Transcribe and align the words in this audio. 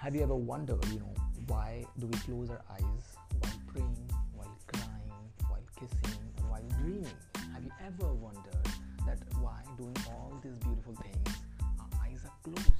Have 0.00 0.14
you 0.14 0.22
ever 0.22 0.34
wondered, 0.34 0.82
you 0.86 0.98
know, 0.98 1.12
why 1.46 1.84
do 1.98 2.06
we 2.06 2.16
close 2.20 2.48
our 2.48 2.62
eyes 2.70 3.04
while 3.38 3.52
praying, 3.66 4.10
while 4.34 4.56
crying, 4.66 5.12
while 5.46 5.60
kissing, 5.76 6.18
or 6.40 6.44
while 6.52 6.64
dreaming? 6.80 7.12
Have 7.52 7.62
you 7.62 7.70
ever 7.84 8.14
wondered 8.14 8.64
that 9.04 9.18
why 9.42 9.60
doing 9.76 9.94
all 10.08 10.32
these 10.42 10.56
beautiful 10.64 10.94
things 11.02 11.36
our 11.78 12.00
eyes 12.02 12.18
are 12.24 12.32
closed? 12.42 12.72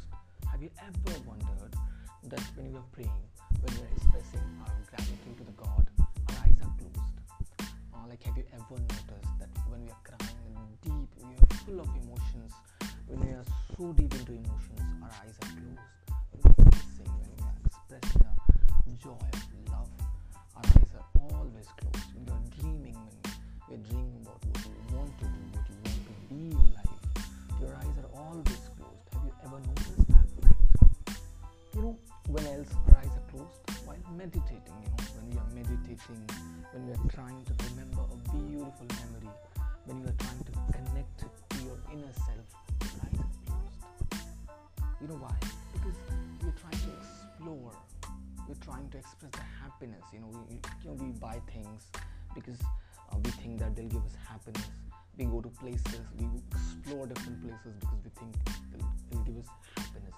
Have 0.50 0.62
you 0.62 0.70
ever 0.80 1.20
wondered 1.28 1.76
that 2.24 2.40
when 2.56 2.72
we 2.72 2.78
are 2.78 2.88
praying, 2.90 3.22
when 3.60 3.74
we 3.76 3.82
are 3.82 3.92
expressing 3.94 4.40
our 4.64 4.72
gratitude 4.88 5.36
to 5.36 5.44
the 5.44 5.52
God, 5.60 5.90
our 6.00 6.36
eyes 6.40 6.56
are 6.64 6.72
closed? 6.80 7.12
Uh, 7.60 8.08
like, 8.08 8.22
have 8.22 8.38
you 8.38 8.44
ever 8.54 8.80
noticed 8.80 9.32
that 9.38 9.50
when 9.68 9.84
we 9.84 9.90
are 9.90 10.02
crying 10.04 10.56
deep, 10.80 11.10
we 11.20 11.36
are 11.36 11.56
full 11.68 11.80
of 11.80 11.88
emotions, 12.00 12.54
when 13.08 13.20
we 13.20 13.34
are 13.34 13.44
so 13.76 13.92
deep 13.92 14.14
into 14.14 14.32
emotions, 14.32 14.49
you 34.82 34.90
know, 34.90 35.04
when 35.16 35.24
we 35.30 35.36
are 35.38 35.50
meditating, 35.54 36.22
when 36.72 36.86
we 36.86 36.92
are 36.92 37.04
trying 37.12 37.44
to 37.44 37.52
remember 37.70 38.02
a 38.02 38.16
beautiful 38.32 38.86
memory, 39.00 39.34
when 39.84 40.00
you 40.00 40.06
are 40.08 40.18
trying 40.18 40.44
to 40.44 40.52
connect 40.72 41.18
to 41.20 41.26
your 41.64 41.78
inner 41.92 42.12
self, 42.12 42.46
eyes 42.82 43.20
are 43.20 43.30
closed. 43.44 44.24
You 45.00 45.08
know 45.08 45.20
why? 45.20 45.36
Because 45.72 45.96
we're 46.42 46.56
trying 46.60 46.80
to 46.84 46.90
explore. 46.98 47.72
We're 48.48 48.62
trying 48.64 48.88
to 48.90 48.98
express 48.98 49.32
the 49.32 49.46
happiness. 49.62 50.02
You 50.12 50.20
know, 50.20 50.30
we, 50.48 50.56
you 50.82 50.88
know, 50.90 50.96
we 50.98 51.12
buy 51.12 51.40
things 51.52 51.88
because 52.34 52.60
uh, 53.12 53.16
we 53.22 53.30
think 53.42 53.58
that 53.60 53.76
they'll 53.76 53.88
give 53.88 54.04
us 54.04 54.16
happiness. 54.28 54.68
We 55.16 55.24
go 55.26 55.40
to 55.40 55.48
places, 55.48 56.00
we 56.18 56.26
explore 56.50 57.06
different 57.06 57.42
places 57.42 57.74
because 57.80 58.00
we 58.04 58.10
think 58.18 58.34
it'll, 58.72 58.88
it'll 59.10 59.24
give 59.24 59.38
us 59.38 59.50
happiness. 59.76 60.14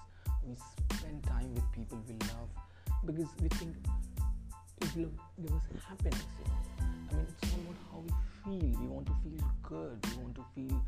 We 0.47 0.55
spend 0.97 1.23
time 1.23 1.53
with 1.53 1.69
people 1.73 1.99
we 2.07 2.13
love 2.31 2.49
because 3.05 3.27
we 3.41 3.49
think 3.49 3.75
it 4.83 5.09
give 5.41 5.51
us 5.51 5.61
happiness. 5.87 6.25
You 6.39 6.45
know, 6.45 6.59
I 7.11 7.15
mean, 7.15 7.25
it's 7.29 7.53
about 7.53 7.79
how 7.91 7.99
we 8.03 8.11
feel. 8.43 8.79
We 8.79 8.87
want 8.87 9.07
to 9.07 9.15
feel 9.23 9.47
good. 9.63 10.05
We 10.05 10.23
want 10.23 10.35
to 10.35 10.45
feel 10.55 10.83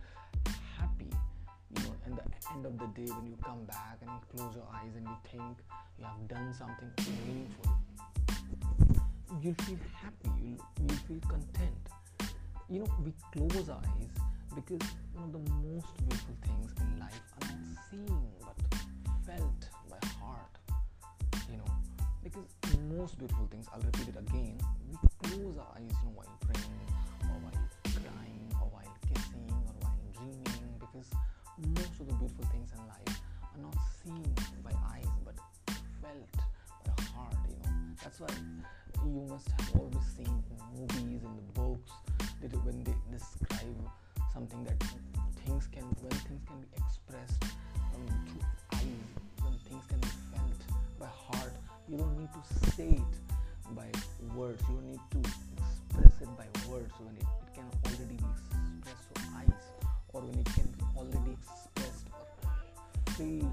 happy. 0.77 1.11
You 1.75 1.83
know, 1.83 1.95
and 2.05 2.17
the 2.17 2.23
end 2.53 2.66
of 2.66 2.77
the 2.77 2.88
day, 2.99 3.11
when 3.13 3.27
you 3.27 3.38
come 3.43 3.63
back 3.66 3.97
and 4.01 4.11
you 4.11 4.19
close 4.35 4.55
your 4.55 4.67
eyes 4.73 4.91
and 4.95 5.07
you 5.07 5.17
think 5.31 5.57
you 5.97 6.05
have 6.05 6.27
done 6.27 6.53
something 6.53 6.91
meaningful, 7.25 7.71
you'll 9.41 9.55
feel 9.66 9.79
happy. 10.01 10.29
You'll, 10.43 10.66
you'll 10.81 10.99
feel 11.07 11.21
content. 11.29 11.83
You 12.69 12.79
know, 12.79 12.89
we 13.03 13.13
close 13.33 13.69
our 13.69 13.77
eyes 13.77 14.09
because 14.55 14.88
one 15.13 15.25
of 15.25 15.31
the 15.33 15.51
most 15.67 15.88
beautiful 15.97 16.35
things 16.41 16.71
in 16.79 16.99
life 16.99 17.21
are 17.41 17.47
not 17.47 17.83
seen 17.89 18.21
but 18.41 18.79
most 23.05 23.19
beautiful 23.19 23.45
things, 23.51 23.67
I'll 23.71 23.81
repeat 23.81 24.07
it 24.07 24.17
again, 24.17 24.57
we 24.89 24.97
close 25.21 25.61
our 25.61 25.77
eyes, 25.77 25.93
you 26.01 26.09
know, 26.09 26.17
while 26.17 26.37
praying 26.41 26.89
or 27.29 27.37
while 27.37 27.61
crying 28.01 28.49
or 28.57 28.65
while 28.73 28.93
kissing 29.05 29.45
or 29.45 29.77
while 29.77 29.93
dreaming 30.17 30.73
because 30.81 31.13
most 31.77 32.01
of 32.01 32.09
the 32.09 32.17
beautiful 32.17 32.45
things 32.49 32.73
in 32.73 32.81
life 32.89 33.21
are 33.53 33.61
not 33.61 33.77
seen 34.01 34.25
by 34.65 34.73
eyes 34.89 35.05
but 35.21 35.37
felt 36.01 36.33
by 36.81 37.03
heart, 37.13 37.38
you 37.45 37.61
know. 37.61 37.77
That's 38.01 38.19
why 38.19 38.33
you 39.05 39.21
must 39.29 39.53
have 39.53 39.69
always 39.77 40.07
seen 40.17 40.41
movies, 40.73 41.21
in 41.21 41.34
to 52.35 52.72
say 52.72 52.90
it 52.90 53.75
by 53.75 53.88
words, 54.35 54.62
you 54.69 54.81
need 54.81 55.00
to 55.12 55.19
express 55.19 56.22
it 56.22 56.29
by 56.38 56.46
words 56.69 56.91
when 57.00 57.16
it, 57.16 57.23
it 57.23 57.53
can 57.53 57.66
already 57.85 58.16
be 58.16 58.25
expressed 58.35 59.07
through 59.13 59.38
eyes 59.38 59.63
or 60.13 60.22
when 60.22 60.40
it 60.40 60.45
can 60.45 60.66
be 60.66 60.84
already 60.97 61.38
expressed 61.40 62.07
through 63.16 63.51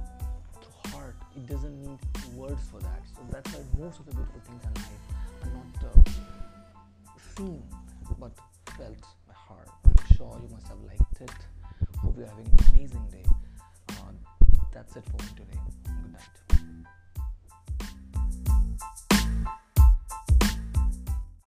heart. 0.93 1.17
It 1.37 1.47
doesn't 1.47 1.81
need 1.83 1.99
words 2.35 2.61
for 2.71 2.81
that. 2.81 3.03
So 3.15 3.21
that's 3.31 3.53
why 3.53 3.63
most 3.79 4.01
of 4.01 4.07
the 4.07 4.13
beautiful 4.13 4.41
things 4.41 4.63
in 4.65 4.75
life 4.75 5.07
are 5.43 5.53
not 5.55 5.73
uh, 5.85 6.11
seen 7.37 7.63
but 8.19 8.33
felt 8.77 9.01
by 9.29 9.35
heart. 9.35 9.69
I'm 9.85 10.17
sure 10.17 10.41
you 10.43 10.49
must 10.53 10.69
have 10.69 10.81
liked 10.87 11.21
it. 11.21 11.31
Hope 11.99 12.17
you're 12.19 12.27
having 12.27 12.47
an 12.47 12.59
amazing 12.71 13.07
day. 13.11 13.25
Uh, 13.91 14.13
that's 14.73 14.97
it 14.97 15.05
for 15.05 15.23
me 15.23 15.29
today. 15.37 15.52